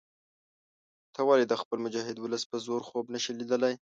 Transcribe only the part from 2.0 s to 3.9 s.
ولس په زور خوب نه شې لیدلای.